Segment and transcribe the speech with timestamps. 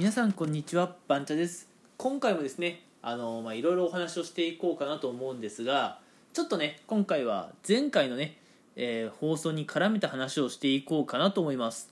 [0.00, 1.68] 皆さんこんにちはバンチャです。
[1.98, 5.98] 今回もですねあのまあいろいろお話をしていこうかなと思うんですが
[6.32, 8.38] ちょっとね今回は前回のね、
[8.76, 11.90] えー放送に絡めた話をしていこうかなと思います。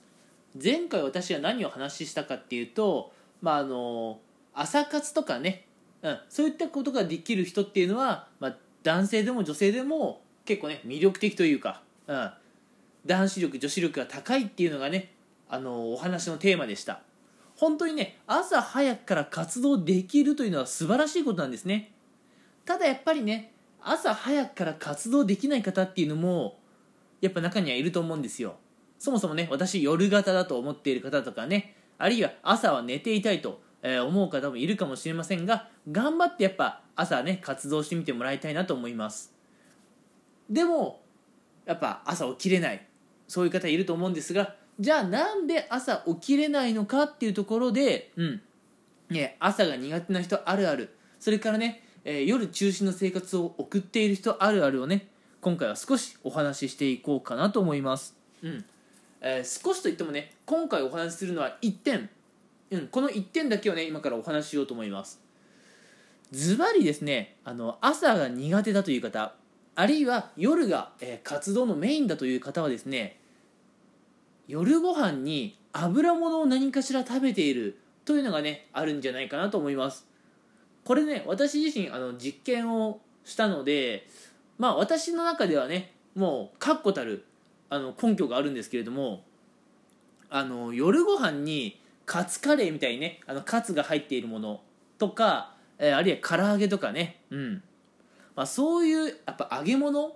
[0.59, 3.13] 前回私は何を話したかっていうと
[3.43, 4.17] まああの
[4.55, 5.65] 朝活とかね、
[6.01, 12.31] うん、そういったことができる人っていうのは、まあ、男性でも女性でも結構ね魅力的というか、うん、
[13.05, 15.11] 男子力女子力が高いっていうのがね
[15.47, 17.01] あのお話のテーマでした。
[17.59, 21.91] 本当にね朝早くから活動できるというのは素晴らしいことなんですね。
[22.63, 23.51] ただやっぱりね
[23.81, 26.57] 朝早くから活動できない方っていうのも
[27.19, 28.55] やっぱ中にはいると思うんですよ。
[28.97, 39.33] そもそもね私夜型だと思っている方とかねあるいは朝は寝ていたいと思う方もいるかもしれませんが頑張ってやっぱ朝ね活動してみてもらいたいなと思います。
[40.49, 41.01] でも
[41.65, 42.85] やっぱ朝起きれない。
[43.27, 48.41] そういう方いると思うんですがじゃあなんで朝起きれないのかっていうところで、うん。
[49.09, 50.95] ね、朝が苦手な人あるある。
[51.19, 55.07] それからね、えー夜中心の生活を送っている人あるあるをね
[55.41, 58.65] 今回は少しお話ししていこうかなと思います、うん。
[59.21, 62.09] えー少しといってもね今回お話しするのは1点、
[62.71, 65.19] うん、この1点だけをね今からお話ししようと思います。
[66.31, 69.33] ズバリですねあの朝が苦手だという方
[69.75, 73.19] あるいは夜が、えー活動のメインだという方はですね
[74.49, 80.07] 夜ご飯に油物を何かしら食べているというのがねあるんじゃないかなと思います。
[80.83, 84.07] これね私自身あの実験をしたので
[84.57, 87.25] まあ私の中ではねもう確固たる
[87.69, 89.23] あの根拠があるんですけれども
[90.31, 94.61] あの夜ご飯にカツカレーみたいにねあのカツが入っているもの
[94.97, 97.63] とか、えーあるいは唐揚げとかねうん。
[98.35, 100.15] まあ、そういうやっぱ揚げ物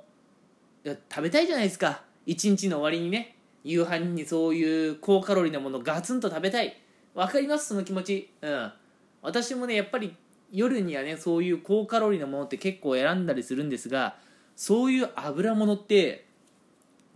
[0.85, 2.01] 食べたいじゃないですか。
[2.25, 3.35] 一日の終わりにね。
[3.63, 6.77] 夕飯にそういう高カロリーなものガツンと食べたい。
[7.13, 7.67] わかります？
[7.67, 8.29] その気持ち。
[8.41, 8.71] うん。
[9.21, 10.15] 私もねやっぱり
[10.51, 14.17] 夜にはねそういう高カロリーなものって結構選んだりするんですが
[14.55, 16.25] そういう油物って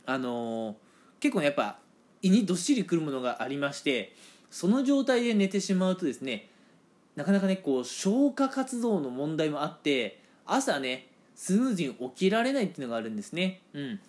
[0.05, 0.75] あのー
[1.19, 1.79] 結構ねやっぱ
[2.21, 4.15] 胃にどっしりくるものがありまして
[4.49, 6.49] その状態で寝てしまうとですね
[7.15, 13.61] なかなかねこう消化活動の問題もあって朝ねスムーズに起きられないっていうのがあるんですね。
[13.73, 13.99] うん。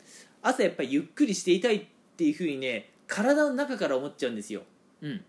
[0.41, 4.63] 朝やっぱりゆっくりしていたいっていうふうにね体の中から思っちゃうんですよ。
[5.03, 5.25] うん。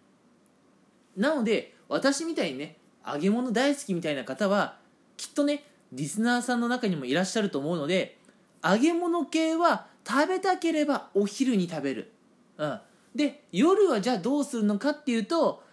[1.15, 4.79] なので私みたいにね揚げ物大好きみたいな方は
[5.15, 8.17] きっとねリスナーさんの中にもいらっしゃると思うので
[8.63, 12.11] 揚げ物系は食べたければお昼に食べる、
[12.57, 12.79] うん、
[13.13, 15.63] で夜はじゃあどうするのかっていうと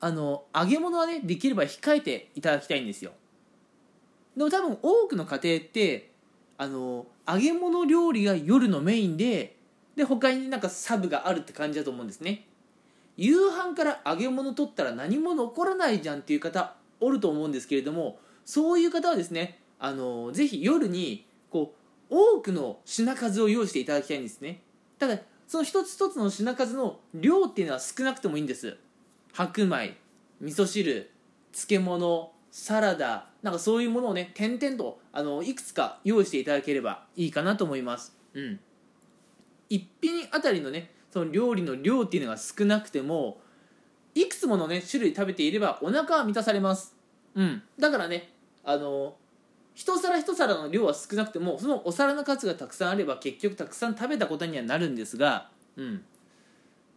[0.00, 3.12] あの揚げ物はねできれば控えていただきたいんですよ。
[4.36, 6.10] でも多分多くの家庭って
[6.58, 9.55] あの揚げ物料理が夜のメインで
[9.96, 12.46] で他になんかサブがあるって感じだと思うんですね。
[13.16, 21.74] 夕飯から揚げ物取ったら何も残らないじゃんっていう方おると思うんですけれどもそういう方はですねあのぜひ夜にこ
[22.10, 24.60] う多くの品数を用意していただきたいんですね。
[24.98, 25.18] ただ
[25.48, 28.76] その一つ一つの品数の量っていうのは少なくてもいいんです。
[29.32, 29.96] 白米
[30.40, 31.10] 味噌汁
[31.52, 38.16] 漬物サラダなんかそういうものをね点々とあのいくつか用意していただければいいかなと思います。
[38.34, 38.60] うん。
[39.68, 43.40] 一品あたりのねその料理の量っていうのが少なくても
[44.14, 46.94] いくつものね種類食べていればお腹は満たされます。
[47.34, 47.62] うん。
[47.78, 48.32] だからね
[48.64, 49.16] あの
[49.74, 56.04] 一皿一皿の量は少なくてもそのお皿の数がたくさんあれば結局たくさん食べたことにはなるんですがうん。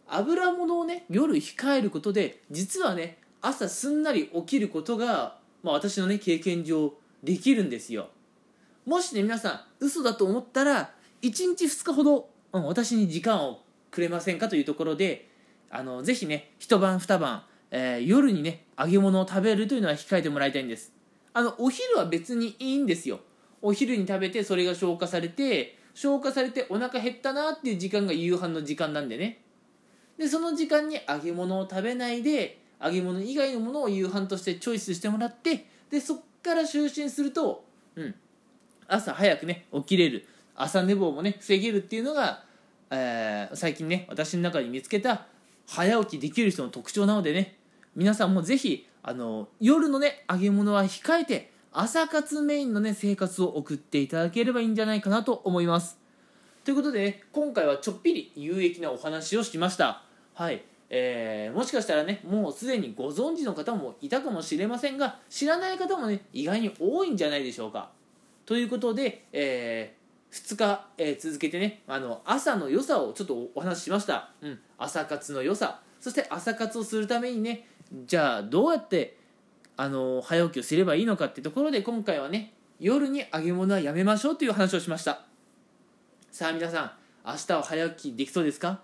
[0.08, 8.08] 油物をね夜控えることで実はね朝すんなり起きることが、まあ、私のね経験上できるんですよ。
[8.86, 10.90] もしね皆さん嘘だと思ったら
[11.22, 15.28] 1日2日ほど、うん、私に時間をくれませんかというところで
[15.70, 20.92] あのぜひね一晩二晩、えー夜にね揚げ物を食べるというのは控えてもらいたいんです。
[21.32, 23.20] あのお昼は別にいいんですよ。
[23.62, 29.42] お昼に食べてそれが消化されて消化されてお腹減ったなっていう時間が夕飯の時間なんでね。
[30.18, 37.64] でその時間に揚げ物を食べないで揚げ物以外のものを夕飯としてチョイスしてもらってでそっから就寝すると、
[37.96, 38.14] うん、
[38.86, 40.26] 朝早くね起きれる。
[40.62, 42.44] 朝寝坊もね防げるっていうのが、
[42.90, 45.26] えー最近ね私の中に見つけた
[45.66, 47.56] 早起きできる人の特徴なのでね
[47.96, 55.98] 皆さんもぜひあの夜のね揚げ物は控えて朝活メインのね生活を送っていただければいいんじゃないかなと思います。
[56.64, 60.02] ということで、ね、今回はちょっぴり有益なお話をしました。
[60.34, 60.62] はい。
[60.90, 67.90] えーもしかしたらねもうすでにご存知の方もいたかもしれませんが知らない方もね意外に多いんじゃないでしょうか。
[68.44, 69.94] ということで、え
[70.32, 75.80] 2日、えー続けてねあの朝の良さをちょっとお話ししました、うん、朝活の良さ。
[76.00, 77.66] そして朝活をするためにね
[78.06, 79.18] じゃあどうやって
[79.76, 85.26] あの早起きをすればいいのかってところで今回はね夜に揚げ物はやめましょうという話をしました。
[86.30, 86.92] さあ皆さん
[87.26, 88.80] 明日は早起きできそうですか？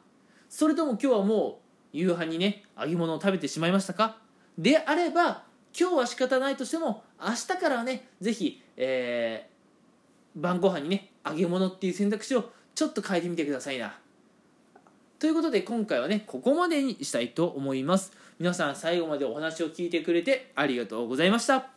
[0.48, 1.60] それとも今日はも
[1.94, 4.18] う夕飯にね揚げ物を食べてしまいましたか？
[4.58, 5.44] であれば
[5.78, 9.55] 今日は仕方ないとしても明日からはねぜひ、えー、
[10.36, 13.98] 晩ご飯にね揚げ物っていう選択肢をちょっと変えてみてくださいな。
[15.18, 18.12] ということで今回はねここまでにしたいと思います。
[18.38, 21.75] 皆さん最後までお話を聞いてくれてありがとうございました。